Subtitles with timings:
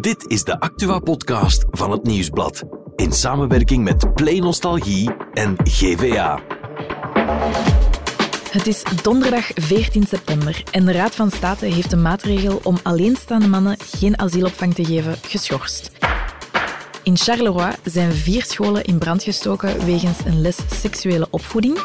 [0.00, 2.62] Dit is de Actua-podcast van het Nieuwsblad.
[2.96, 6.40] In samenwerking met Play Nostalgie en GVA.
[8.50, 13.48] Het is donderdag 14 september en de Raad van State heeft een maatregel om alleenstaande
[13.48, 15.90] mannen geen asielopvang te geven geschorst.
[17.02, 21.78] In Charleroi zijn vier scholen in brand gestoken wegens een les seksuele opvoeding.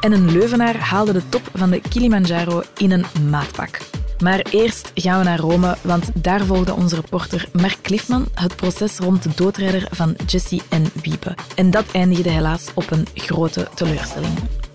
[0.00, 3.80] En een Leuvenaar haalde de top van de Kilimanjaro in een maatpak.
[4.22, 8.98] Maar eerst gaan we naar Rome, want daar volgde onze reporter Mark Cliffman het proces
[8.98, 11.34] rond de doodrijder van Jesse en Wiepe.
[11.56, 14.32] En dat eindigde helaas op een grote teleurstelling.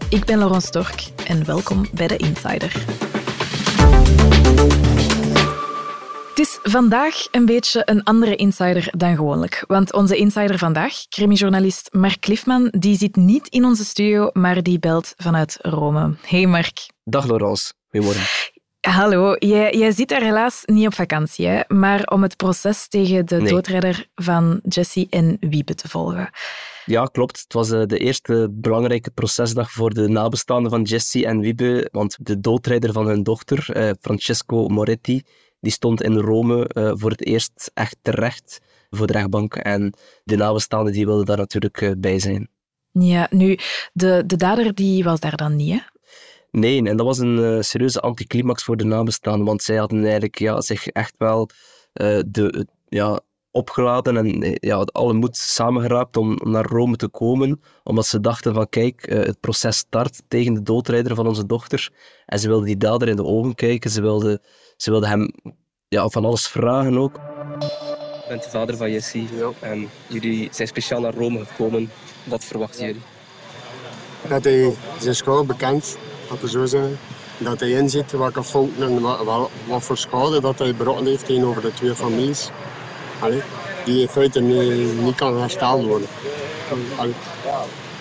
[0.09, 2.85] Ik ben Laurent Stork en welkom bij de Insider.
[6.29, 9.63] Het is vandaag een beetje een andere insider dan gewoonlijk.
[9.67, 14.79] Want onze insider vandaag, crimijournalist Mark Cliffman, die zit niet in onze studio, maar die
[14.79, 16.15] belt vanuit Rome.
[16.21, 16.89] Hey Mark.
[17.03, 18.42] Dag Laurence, goedemorgen.
[18.89, 21.61] Hallo, jij, jij zit daar helaas niet op vakantie, hè?
[21.67, 23.51] maar om het proces tegen de Nee.
[23.51, 26.29] doodrijder van Jesse en Wiebe te volgen.
[26.85, 27.39] Ja, klopt.
[27.39, 32.17] Het was eh, de eerste belangrijke procesdag voor de nabestaanden van Jesse en Wiebe, want
[32.21, 35.21] de doodrijder van hun dochter, eh, Francesco Moretti,
[35.59, 40.35] die stond in Rome eh, voor het eerst echt terecht voor de rechtbank en de
[40.35, 42.49] nabestaanden die wilden daar natuurlijk bij zijn.
[42.91, 43.57] Ja, nu,
[43.93, 45.79] de, de dader die was daar dan niet, hè?
[46.57, 50.39] Nee, en dat was een eh, serieuze anticlimax voor de nabestaanden, want zij hadden eigenlijk
[50.39, 51.49] ja, zich echt wel
[51.93, 53.21] eh, de, ja,
[53.53, 58.19] opgeladen en eh, ja, alle moed samengeraapt om om naar Rome te komen, omdat ze
[58.19, 61.91] dachten van kijk, eh, het proces start tegen de doodrijder van onze dochter
[62.25, 64.41] en ze wilden die dader in de ogen kijken, ze wilden,
[64.77, 65.33] ze wilden hem
[65.87, 67.15] ja, van alles vragen ook.
[67.15, 69.27] Ik ben de vader van Jessie
[69.59, 71.89] en jullie zijn speciaal naar Rome gekomen.
[72.23, 73.01] Wat verwachten jullie?
[74.27, 75.97] dat hij zijn schouder bekend,
[76.29, 76.99] laten we zo zeggen.
[77.37, 81.61] Dat hij inziet welke fouten en wat, wat, voor schade dat hij berokken heeft tegenover
[81.61, 82.49] de twee families.
[83.19, 83.41] Allee,
[83.85, 86.07] die in feite niet, niet kan hersteld worden.
[86.97, 87.13] Allee.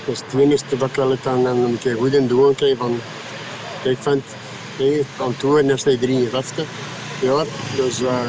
[0.05, 3.01] Dus het enige dat ik een keer goed in doen kijk van...
[3.83, 4.25] Ik vind,
[4.77, 6.67] hey, aan toeren is hij 53
[7.21, 7.47] jaar.
[7.77, 8.29] Dus eh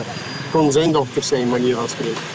[0.54, 2.33] kon zijn dochter zijn, manier van spreken.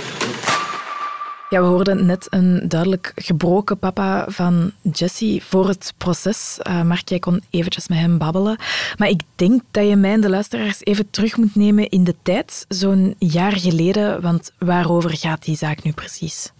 [1.50, 6.58] Ja, we hoorden net een duidelijk gebroken papa van Jesse voor het proces.
[6.62, 8.58] Eh Mark, jij kon eventjes met hem babbelen.
[8.96, 12.14] Maar ik denk dat je mij en de luisteraars even terug moet nemen in de
[12.22, 14.22] tijd, zo'n jaar geleden.
[14.22, 16.52] Want waarover gaat die zaak nu precies?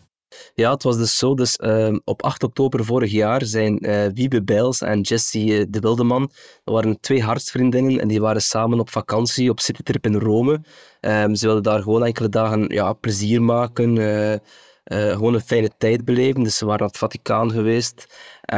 [0.54, 1.34] Ja, het was dus zo.
[1.34, 5.81] Dus, ehm, op 8 oktober vorig jaar zijn eh Wiebe Bijls en Jessie eh, de
[5.81, 6.31] Wildeman,
[6.65, 10.60] dat waren twee hartsvriendinnen en die waren samen op vakantie op citytrip in Rome.
[11.00, 13.97] Ehm, ze wilden daar gewoon enkele dagen ja, plezier maken,
[14.88, 16.43] eh, gewoon een fijne tijd beleven.
[16.43, 18.06] Dus ze waren naar het Vaticaan geweest.
[18.47, 18.56] Ze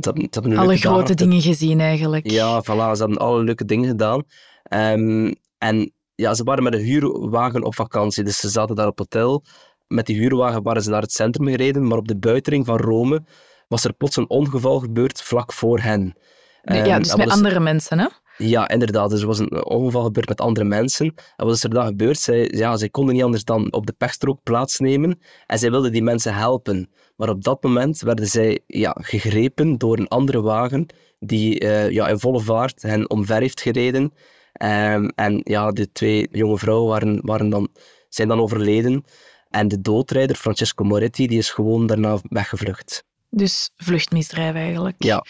[0.00, 2.30] hadden een Alle grote dingen gezien eigenlijk.
[2.30, 4.22] ja, voilà, ze hadden alle leuke dingen gedaan.
[4.62, 8.98] Ehm, en ja, ze waren met een huurwagen op vakantie, dus ze zaten daar op
[8.98, 9.44] hotel.
[9.86, 13.24] Met die huurwagen waren ze naar het centrum gereden, maar op de buitenring van Rome
[13.68, 16.14] was er plots een ongeval gebeurd vlak voor hen.
[16.62, 18.06] ja, Ehm, dus met andere mensen, hè?
[18.42, 19.10] Ja, inderdaad.
[19.10, 21.14] Dus er was een ongeval gebeurd met andere mensen.
[21.36, 22.18] En wat is er dan gebeurd?
[22.18, 26.02] Zij, ja, zij konden niet anders dan op de pechstrook plaatsnemen en zij wilden die
[26.02, 26.90] mensen helpen.
[27.16, 30.86] Maar op dat moment werden zij ja, gegrepen door een andere wagen
[31.18, 34.12] die eh, ja, in volle vaart hen omver heeft gereden.
[34.52, 37.68] Ehm, en ja, de twee jonge vrouwen waren, waren dan,
[38.08, 39.04] zijn dan overleden.
[39.50, 43.04] En de doodrijder, Francesco Moretti, die is gewoon daarna weggevlucht.
[43.30, 44.94] Dus vluchtmisdrijf eigenlijk.
[44.98, 45.24] Ja.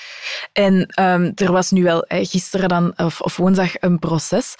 [0.52, 4.54] En ehm, er was nu wel eh, gisteren dan, of, of woensdag een proces.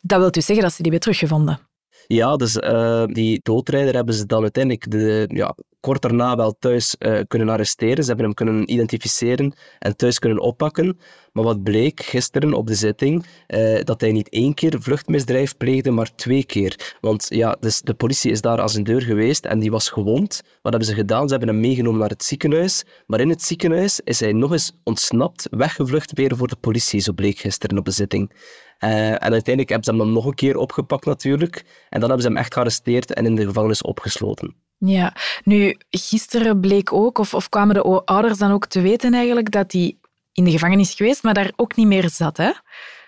[0.00, 1.58] Dat wil dus zeggen dat ze die weer teruggevonden.
[2.06, 6.96] Ja, dus eh, die doodrijder hebben ze dan uiteindelijk de, ja, kort daarna wel thuis
[6.98, 8.02] eh, kunnen arresteren.
[8.02, 10.98] Ze hebben hem kunnen identificeren en thuis kunnen oppakken.
[11.32, 15.90] Maar wat bleek gisteren op de zitting, eh, dat hij niet één keer vluchtmisdrijf pleegde,
[15.90, 16.96] maar twee keer.
[17.00, 20.42] Want ja, dus de politie is daar als een deur geweest en die was gewond.
[20.62, 21.28] Wat hebben ze gedaan?
[21.28, 22.84] Ze hebben hem meegenomen naar het ziekenhuis.
[23.06, 27.12] Maar in het ziekenhuis is hij nog eens ontsnapt, weggevlucht weer voor de politie, zo
[27.12, 28.32] bleek gisteren op de zitting.
[28.78, 31.56] Eh, en uiteindelijk hebben ze hem dan nog een keer opgepakt natuurlijk.
[31.88, 34.54] En dan hebben ze hem echt gearresteerd en in de gevangenis opgesloten.
[34.84, 35.14] Ja,
[35.44, 39.72] nu, gisteren bleek ook, of, of kwamen de ouders dan ook te weten eigenlijk, dat
[39.72, 39.96] hij
[40.32, 42.50] in de gevangenis is geweest, maar daar ook niet meer zat, hè?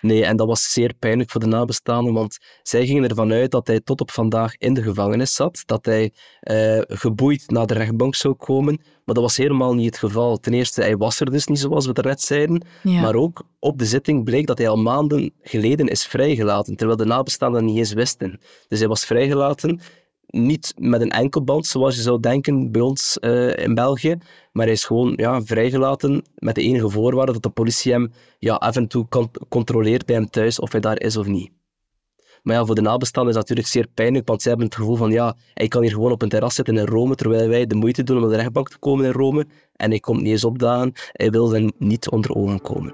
[0.01, 3.67] Nee, en dat was zeer pijnlijk voor de nabestaanden, want zij gingen ervan uit dat
[3.67, 8.15] hij tot op vandaag in de gevangenis zat, dat hij eh, geboeid naar de rechtbank
[8.15, 10.37] zou komen, maar dat was helemaal niet het geval.
[10.37, 13.01] Ten eerste, hij was er dus niet, zoals we daarnet zeiden, Ja.
[13.01, 17.05] maar ook op de zitting bleek dat hij al maanden geleden is vrijgelaten, terwijl de
[17.05, 18.39] nabestaanden dat niet eens wisten.
[18.67, 19.81] Dus hij was vrijgelaten,
[20.27, 24.17] niet met een enkelband, zoals je zou denken bij ons eh, in België,
[24.51, 28.53] maar hij is gewoon ja, vrijgelaten met de enige voorwaarde dat de politie hem ja,
[28.53, 31.51] af en toe con- controleert bij hem thuis of hij daar is of niet.
[32.43, 34.95] Maar ja, voor de nabestaanden is het natuurlijk zeer pijnlijk, want zij hebben het gevoel
[34.95, 37.75] van ja, hij kan hier gewoon op een terras zitten in Rome, terwijl wij de
[37.75, 39.45] moeite doen om naar de rechtbank te komen in Rome.
[39.75, 40.91] En hij komt niet eens opdagen.
[41.11, 42.93] Hij wil hen niet onder ogen komen.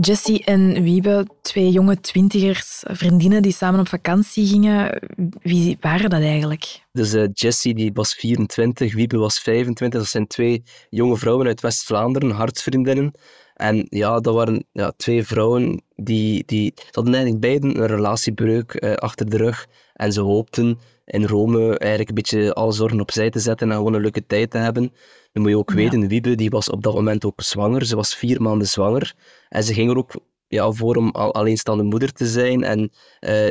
[0.00, 5.00] Jessie en Wiebe, twee jonge twintigers, vriendinnen die samen op vakantie gingen.
[5.42, 6.80] Wie waren dat eigenlijk?
[6.92, 10.00] Dus uh, Jessie die was 24, Wiebe was 25.
[10.00, 13.12] Dat zijn twee jonge vrouwen uit West-Vlaanderen, hartsvriendinnen.
[13.54, 18.92] En ja, dat waren ja, twee vrouwen die, die hadden eigenlijk beiden een relatiebreuk uh,
[18.92, 19.66] achter de rug.
[19.92, 23.94] En ze hoopten in Rome eigenlijk een beetje alle zorgen opzij te zetten en gewoon
[23.94, 24.92] een leuke tijd te hebben.
[25.32, 27.84] Nu moet je ook weten, Wiebe die was op dat moment ook zwanger.
[27.84, 29.14] Ze was vier maanden zwanger.
[29.48, 30.12] En ze ging er ook
[30.48, 32.64] ja, voor om alleenstaande moeder te zijn.
[32.64, 32.88] En uh,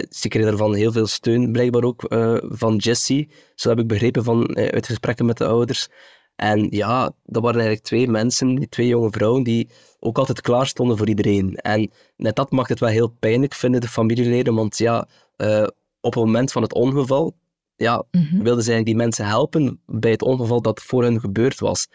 [0.10, 3.30] ze kreeg daarvan heel veel steun, blijkbaar ook, uh, van Jessie.
[3.56, 5.88] Zo heb ik begrepen van, uh, uit gesprekken met de ouders.
[6.36, 9.70] En ja, dat waren eigenlijk twee mensen, die twee jonge vrouwen, die
[10.00, 11.56] ook altijd klaar stonden voor iedereen.
[11.56, 15.08] En net dat mag het wel heel pijnlijk vinden, de familieleden, want ja,
[16.02, 17.36] op het moment van het ongeval
[17.76, 21.60] ja, mm wilden ze eigenlijk die mensen helpen bij het ongeval dat voor hen gebeurd
[21.60, 21.88] was.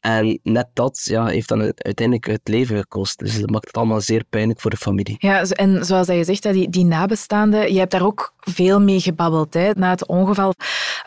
[0.00, 3.18] En net dat ja, heeft dan uiteindelijk het leven gekost.
[3.18, 5.16] Dus dat maakt het allemaal zeer pijnlijk voor de familie.
[5.18, 9.54] Ja, en zoals je zegt, die, die nabestaanden, je hebt daar ook veel mee gebabbeld
[9.54, 10.54] hè, na het ongeval.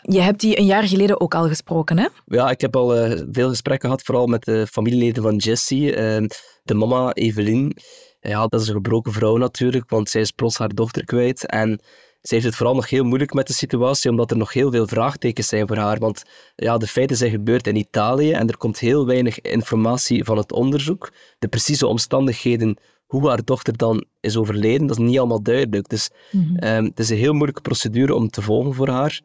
[0.02, 2.06] Je hebt die een jaar geleden ook al gesproken, hè?
[2.26, 5.96] Ja, ik heb al uh, veel gesprekken gehad, vooral met de familieleden van Jessie.
[5.96, 6.26] Uh,
[6.62, 7.76] de mama, Evelien.
[8.20, 11.46] Ja, dat is een gebroken vrouw natuurlijk, want zij is plots haar dochter kwijt.
[11.46, 11.80] En
[12.26, 14.86] ze heeft het vooral nog heel moeilijk met de situatie, omdat er nog heel veel
[14.86, 15.98] vraagtekens zijn voor haar.
[15.98, 16.24] Want
[16.56, 20.52] ja, de feiten zijn gebeurd in Italië en er komt heel weinig informatie van het
[20.52, 21.12] onderzoek.
[21.38, 22.76] De precieze omstandigheden
[23.06, 25.88] hoe haar dochter dan is overleden, dat is niet allemaal duidelijk.
[25.88, 29.20] Dus mm het is een heel moeilijke procedure om te volgen voor haar.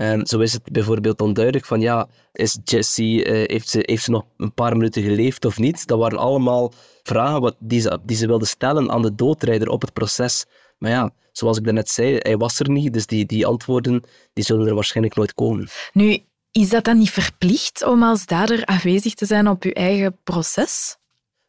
[0.00, 4.10] Um, zo is het bijvoorbeeld onduidelijk van ja, is Jessie, uh, heeft, ze, heeft ze
[4.10, 5.86] nog een paar minuten geleefd of niet?
[5.86, 6.72] Dat waren allemaal
[7.02, 10.44] vragen wat, die, ze, die ze wilde stellen aan de doodrijder op het proces.
[10.78, 14.02] Maar ja, zoals ik daarnet zei, hij was er niet, dus die, die antwoorden
[14.32, 15.68] die zullen er waarschijnlijk nooit komen.
[15.92, 16.18] Nu,
[16.52, 20.96] is dat dan niet verplicht om als dader aanwezig te zijn op uw eigen proces?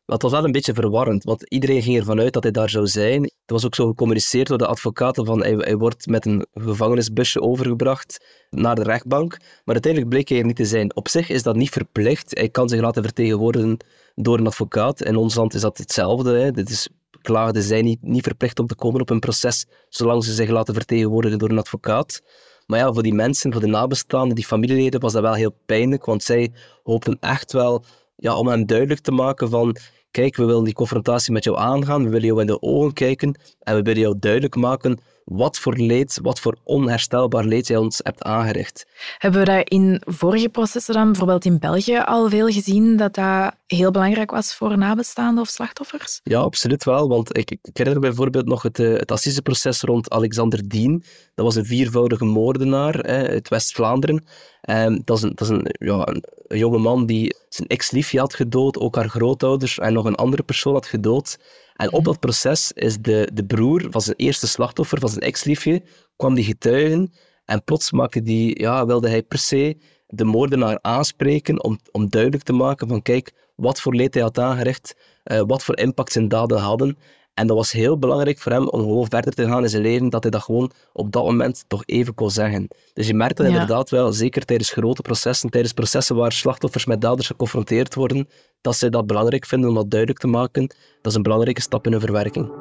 [0.05, 2.87] het was wel een beetje verwarrend, want iedereen ging ervan uit dat hij daar zou
[2.87, 3.21] zijn.
[3.21, 7.41] Het was ook zo gecommuniceerd door de advocaten van hij, hij wordt met een gevangenisbusje
[7.41, 10.95] overgebracht naar de rechtbank, maar uiteindelijk bleek hij er niet te zijn.
[10.95, 12.37] Op zich is dat niet verplicht.
[12.37, 13.77] Hij kan zich laten vertegenwoordigen
[14.15, 15.01] door een advocaat.
[15.01, 16.37] In ons land is dat hetzelfde.
[16.37, 16.51] Hè.
[16.51, 16.89] Dit is
[17.25, 20.73] klaagden zijn niet, niet verplicht om te komen op een proces, zolang ze zich laten
[20.73, 22.21] vertegenwoordigen door een advocaat.
[22.65, 26.05] Maar ja, voor die mensen, voor de nabestaanden, die familieleden, was dat wel heel pijnlijk,
[26.05, 26.51] want zij
[26.83, 27.83] hoopten echt wel
[28.15, 29.77] ja, om hen duidelijk te maken van
[30.11, 33.39] kijk, we willen die confrontatie met jou aangaan, we willen jou in de ogen kijken
[33.59, 37.99] en we willen jou duidelijk maken wat voor leed, wat voor onherstelbaar leed jij ons
[38.03, 38.85] hebt aangericht.
[39.17, 43.53] Hebben we dat in vorige processen dan, bijvoorbeeld in België, al veel gezien dat dat
[43.67, 46.19] heel belangrijk was voor nabestaanden of slachtoffers?
[46.23, 47.07] Ja, absoluut wel.
[47.07, 51.03] Want ik, ik herinner bijvoorbeeld nog het, eh, het assiseproces rond Alexander Dien.
[51.35, 54.25] Dat was een viervoudige moordenaar hè, uit West-Vlaanderen.
[54.69, 56.23] Um, dat is, een, dat is een, ja, een,
[56.57, 60.73] jonge man die zijn ex-liefje had gedood, ook haar grootouders en nog een andere persoon
[60.73, 61.37] had gedood.
[61.75, 65.83] En op dat proces is de, de broer van zijn eerste slachtoffer, van zijn ex-liefje,
[66.15, 67.13] kwam die getuigen
[67.45, 69.77] en plots maakte die, ja, wilde hij per se
[70.07, 74.39] de moordenaar aanspreken om, om duidelijk te maken van kijk, wat voor leed hij had
[74.39, 76.97] aangericht, uh, wat voor impact zijn daden hadden.
[77.35, 80.09] En dat was heel belangrijk voor hem om gewoon verder te gaan in zijn leven,
[80.09, 82.67] dat hij dat gewoon op dat moment toch even kon zeggen.
[82.93, 87.01] Dus je merkt dat inderdaad wel, zeker tijdens grote processen, tijdens processen waar slachtoffers met
[87.01, 88.29] daders geconfronteerd worden,
[88.61, 90.67] dat ze dat belangrijk vinden om dat duidelijk te maken.
[91.01, 92.51] Dat is een belangrijke stap in hun verwerking.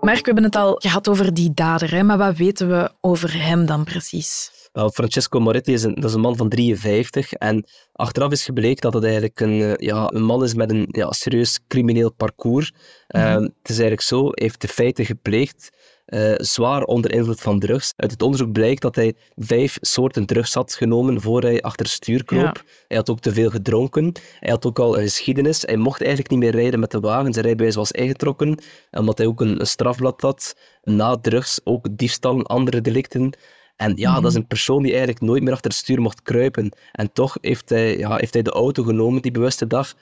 [0.00, 2.02] Mark, we hebben het al gehad over die dader, hè?
[2.02, 4.50] maar wat weten we over hem dan precies?
[4.78, 8.80] Wel, Francesco Moretti is een, dat is een man van 53 en achteraf is gebleken
[8.80, 12.72] dat het eigenlijk een, eh, ja, een man is met een ja, serieus crimineel parcours.
[13.08, 15.70] Mm het is eigenlijk zo, hij heeft de feiten gepleegd,
[16.06, 17.92] uh, zwaar onder invloed van drugs.
[17.96, 22.24] Uit het onderzoek blijkt dat hij vijf soorten drugs had genomen voor hij achter stuur
[22.24, 22.64] kroop.
[22.88, 24.12] Hij had ook te veel gedronken.
[24.40, 25.62] Hij had ook al een geschiedenis.
[25.62, 27.32] Hij mocht eigenlijk niet meer rijden met de wagen.
[27.32, 28.58] Zijn rijbewijs was ingetrokken,
[28.90, 30.56] omdat hij ook een, een strafblad had.
[30.82, 33.32] Na drugs ook diefstal en andere delicten.
[33.78, 34.40] En ja, dat is mhm.
[34.40, 36.72] een persoon die eigenlijk nooit meer achter het stuur mocht kruipen.
[36.92, 39.94] En toch heeft hij, ja, heeft hij de auto genomen die bewuste dag,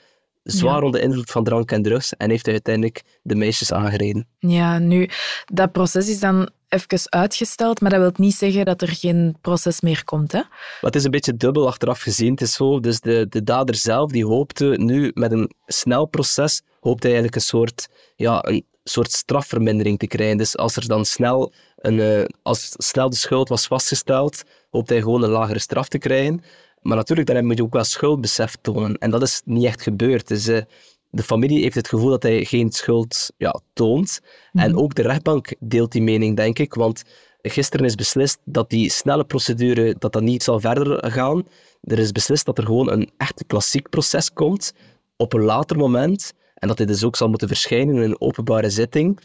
[0.43, 4.27] zwaar onder invloed van drank en drugs, en heeft hij uiteindelijk de meisjes aangereden.
[4.39, 5.09] Ja, nu,
[5.45, 9.81] dat proces is dan even uitgesteld, maar dat wil niet zeggen dat er geen proces
[9.81, 10.41] meer komt, hè?
[10.81, 12.31] het is een beetje dubbel achteraf gezien.
[12.31, 16.61] Het is zo, dus de, de dader zelf, die hoopte nu met een snel proces,
[16.79, 20.37] hoopte hij eigenlijk een soort, ja, een soort strafvermindering te krijgen.
[20.37, 25.01] Dus als er dan snel, een, uh, als snel de schuld was vastgesteld, hoopte hij
[25.01, 26.41] gewoon een lagere straf te krijgen.
[26.81, 28.97] Maar natuurlijk, dan moet je ook wel schuldbesef tonen.
[28.97, 30.27] En dat is niet echt gebeurd.
[30.27, 30.61] Dus uh,
[31.09, 34.19] De familie heeft het gevoel dat hij geen schuld ja, toont.
[34.53, 36.73] En ook de rechtbank deelt die mening, denk ik.
[36.73, 37.03] Want
[37.41, 41.47] gisteren is beslist dat die snelle procedure dat dat niet zal verder gaan.
[41.81, 44.73] Er is beslist dat er gewoon een echt klassiek proces komt
[45.17, 46.33] op een later moment.
[46.59, 49.19] En dat hij dus ook zal moeten verschijnen in een openbare zitting.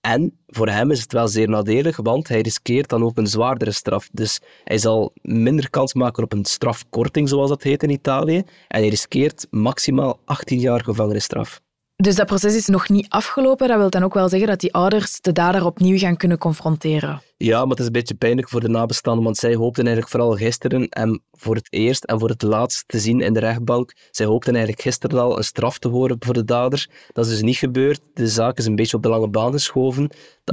[0.00, 3.72] En voor hem is het wel zeer nadelig, want hij riskeert dan ook een zwaardere
[3.72, 4.08] straf.
[4.12, 8.36] Dus hij zal minder kans maken op een strafkorting, zoals dat heet in Italië.
[8.36, 11.60] En hij riskeert maximaal 18 jaar gevangenisstraf.
[11.96, 13.68] Dus dat proces is nog niet afgelopen.
[13.68, 17.22] Dat wil dan ook wel zeggen dat die ouders de dader opnieuw gaan kunnen confronteren.
[17.44, 20.36] Ja, maar het is een beetje pijnlijk voor de nabestaanden, want zij hoopten eigenlijk vooral
[20.36, 23.92] gisteren en voor het eerst en voor het laatst te zien in de rechtbank.
[24.10, 26.88] Zij hoopten eigenlijk gisteren al een straf te horen voor de daders.
[27.12, 28.00] Dat is dus niet gebeurd.
[28.14, 30.10] De zaak is een beetje op de lange baan geschoven.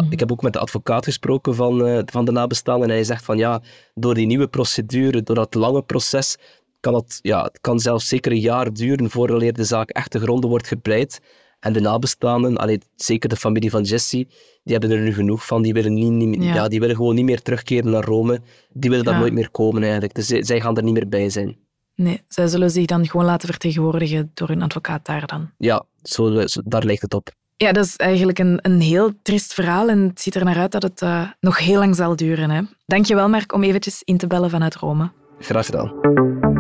[0.10, 3.26] Ik heb ook met de advocaat gesproken van, uh, van de nabestaanden en hij zegt
[3.26, 3.62] van ja,
[3.94, 6.38] door die nieuwe procedure, door dat lange proces,
[6.80, 10.20] kan het, ja, het kan zelfs zeker een jaar duren voordat de zaak echt te
[10.20, 11.20] gronden wordt gepleit.
[11.62, 14.28] En de nabestaanden, allee, zeker de familie van Jesse,
[14.64, 15.62] die hebben er nu genoeg van.
[15.62, 16.68] Die willen, niet, niet ja.
[16.68, 18.42] die willen gewoon niet meer terugkeren naar Rome.
[18.74, 20.14] Die willen daar nooit meer komen eigenlijk.
[20.14, 21.58] Dus zij gaan er niet meer bij zijn.
[21.96, 25.50] Nee, zij zullen zich dan gewoon laten vertegenwoordigen door hun advocaat daar dan.
[25.58, 27.30] Ja, zo, daar lijkt het op.
[27.58, 30.72] Ja, dat is eigenlijk een, een heel trist verhaal en het ziet er naar uit
[30.72, 32.50] dat het uh, nog heel lang zal duren.
[32.50, 32.62] Hè.
[32.86, 35.12] Dank je wel, Mark, om eventjes in te bellen vanuit Rome.
[35.40, 36.51] Graag gedaan.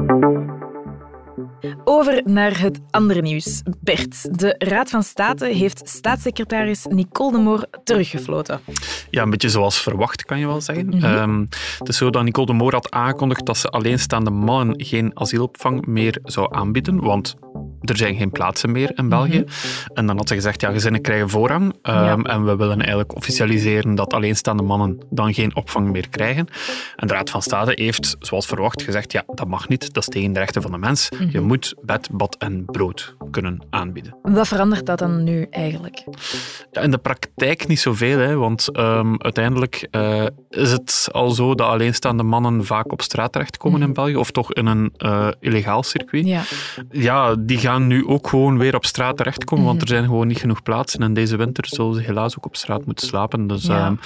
[1.84, 3.62] Over naar het andere nieuws.
[3.80, 8.60] Bert, de Raad van State heeft staatssecretaris Nicole de Moor teruggefloten.
[9.10, 10.86] Ja, een beetje zoals verwacht, kan je wel zeggen.
[10.86, 11.48] Mm -hmm.
[11.77, 15.86] het is zo dat Nicole de Moor had aangekondigd dat ze alleenstaande mannen geen asielopvang
[15.86, 17.36] meer zou aanbieden, want
[17.81, 19.39] er zijn geen plaatsen meer in België.
[19.39, 19.93] Mhm.
[19.93, 21.73] En dan had ze gezegd, ja, gezinnen krijgen voorrang.
[21.83, 26.47] Um, En we willen eigenlijk officialiseren dat alleenstaande mannen dan geen opvang meer krijgen.
[26.95, 30.09] En de Raad van State heeft, zoals verwacht, gezegd, ja, dat mag niet, dat is
[30.09, 31.09] tegen de rechten van de mens.
[31.09, 31.29] Mm -hmm.
[31.31, 34.15] Je moet bed, bad en brood kunnen aanbieden.
[34.21, 36.03] Wat verandert dat dan nu eigenlijk?
[36.71, 41.55] Ja, in de praktijk niet zoveel, hè, want um, uiteindelijk uh, is het al zo
[41.55, 43.95] dat alleenstaande mannen vaak op straat terechtkomen mm -hmm.
[43.95, 46.25] in België, of toch in een uh, illegaal circuit.
[46.25, 46.41] Ja.
[46.91, 50.38] ja, die gaan nu ook gewoon weer op straat terechtkomen, want er zijn gewoon niet
[50.38, 51.01] genoeg plaatsen.
[51.01, 53.48] En deze winter zullen ze helaas ook op straat moeten slapen.
[53.48, 53.88] Dus ja.
[53.88, 54.00] um,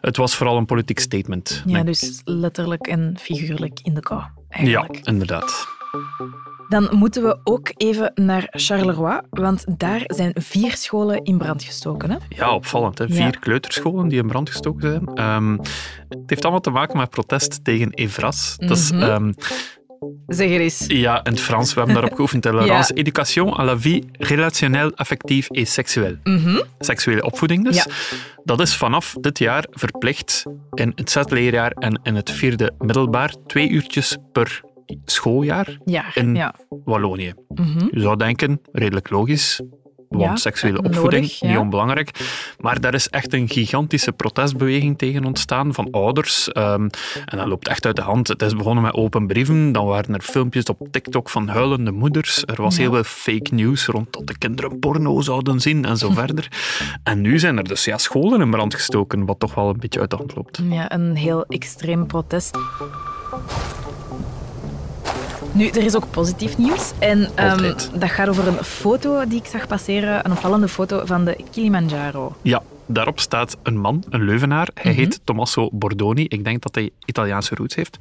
[0.00, 1.62] het was vooral een politiek statement.
[1.66, 4.22] Ja, dus letterlijk en figuurlijk in de kou.
[4.48, 4.94] Eigenlijk.
[4.94, 5.66] Ja, inderdaad.
[6.68, 12.10] Dan moeten we ook even naar Charleroi, want daar zijn vier scholen in brand gestoken.
[12.10, 12.16] Hè?
[12.28, 12.98] Ja, opvallend.
[12.98, 13.06] Hè?
[13.06, 13.30] Vier ja.
[13.30, 15.34] kleuterscholen die in brand gestoken zijn.
[15.34, 15.58] Um,
[16.08, 18.56] het heeft allemaal te maken met protest tegen Evras.
[18.58, 18.68] Mm -hmm.
[18.68, 18.90] Dat is...
[18.90, 19.34] Um,
[20.26, 20.84] Zeg er eens.
[20.88, 21.74] Ja, in het Frans.
[21.74, 22.42] We hebben daarop geoefend.
[22.42, 23.00] Tolerance, ja.
[23.00, 26.16] éducation à la vie relationnelle, affectief et seksueel.
[26.22, 26.62] Mm -hmm.
[26.78, 27.76] Seksuele opvoeding dus.
[27.76, 27.86] Ja.
[28.44, 33.34] Dat is vanaf dit jaar verplicht in het zesde leerjaar en in het vierde middelbaar.
[33.46, 34.60] Twee uurtjes per
[35.04, 36.52] schooljaar ja, in.
[36.84, 37.32] Wallonië.
[37.48, 37.88] Mm -hmm.
[37.90, 39.60] Je zou denken, redelijk logisch.
[40.08, 41.48] Want Ja, seksuele nodig, opvoeding, ja.
[41.48, 42.10] niet onbelangrijk.
[42.60, 46.48] Maar daar is echt een gigantische protestbeweging tegen ontstaan van ouders.
[46.54, 46.90] Um,
[47.24, 48.28] en dat loopt echt uit de hand.
[48.28, 49.72] Het is begonnen met open brieven.
[49.72, 52.42] Dan waren er filmpjes op TikTok van huilende moeders.
[52.46, 52.82] Er was Ja.
[52.82, 56.48] heel veel fake news rond dat de kinderen porno zouden zien en zo verder.
[57.02, 60.00] En nu zijn er dus ja, scholen in brand gestoken, wat toch wel een beetje
[60.00, 60.60] uit de hand loopt.
[60.70, 62.58] Ja, een heel extreem protest.
[65.56, 66.92] Nu, er is ook positief nieuws.
[66.98, 70.24] En ehm, dat gaat over een foto die ik zag passeren.
[70.24, 72.36] Een opvallende foto van de Kilimanjaro.
[72.42, 74.68] Ja, daarop staat een man, een Leuvenaar.
[74.74, 75.00] Hij Mhm.
[75.00, 76.24] heet Tommaso Bordoni.
[76.28, 77.96] Ik denk dat hij Italiaanse roots heeft.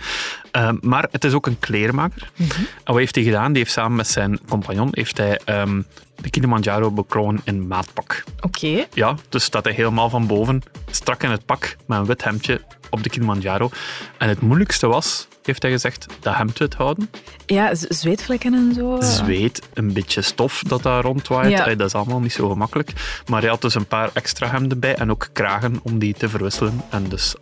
[0.52, 2.32] Ehm, maar het is ook een kleermaker.
[2.36, 2.52] Mhm.
[2.60, 3.48] En wat heeft hij gedaan?
[3.54, 5.82] Die heeft samen met zijn compagnon heeft hij, ehm,
[6.22, 8.24] de Kilimanjaro beklommen in maatpak.
[8.42, 8.86] Oké.
[8.94, 12.62] Ja, dus staat hij helemaal van boven, strak in het pak, met een wit hemdje
[12.96, 13.70] op de Kilimanjaro.
[14.18, 17.10] En het moeilijkste was, heeft hij gezegd, dat hemdwit houden.
[17.46, 18.98] Ja, zweetvlekken en zo.
[19.02, 21.52] Zweet, een beetje stof dat daar rondwaait.
[21.52, 21.68] Ja.
[21.68, 22.92] Eh, Dat is allemaal niet zo gemakkelijk.
[23.30, 26.30] Maar hij had dus een paar extra hemden bij en ook kragen om die te
[26.30, 26.82] verwisselen.
[26.90, 27.36] En dus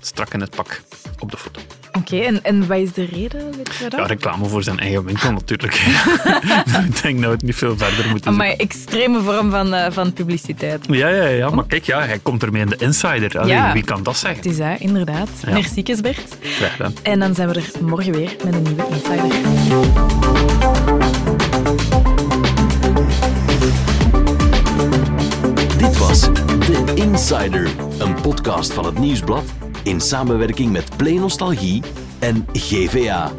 [0.00, 0.80] strak in het pak
[1.18, 1.60] op de foto.
[1.96, 3.40] Oké, en, en wat is de reden?
[3.56, 4.00] Weet je dat?
[4.00, 5.74] Ja, reclame voor zijn eigen winkel natuurlijk.
[6.88, 10.12] Ik denk dat we het niet veel verder moeten Maar extreme vorm van, eh, van
[10.12, 10.84] publiciteit.
[10.88, 13.38] Ja, ja, ja, maar kijk, ja, hij komt ermee in de insider.
[13.38, 13.72] Allee, Ja.
[13.72, 14.38] Wie kan dat zeggen?
[14.42, 15.28] Het is dat, inderdaad.
[15.46, 15.52] Ja.
[15.52, 16.36] Merci, Bert.
[16.40, 16.92] Graag gedaan.
[17.02, 19.34] En dan zijn we er morgen weer met een nieuwe Insider.
[25.78, 29.44] Dit was The Insider, een podcast van het Nieuwsblad
[29.86, 31.82] in samenwerking met Play Nostalgie
[32.18, 33.32] en GVA.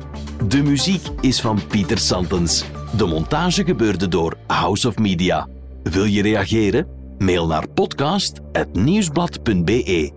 [0.48, 2.64] De muziek is van Pieter Santens.
[2.98, 5.48] De montage gebeurde door House of Media.
[5.84, 6.88] Wil je reageren?
[7.18, 10.17] Mail naar podcast.nieuwsblad.be.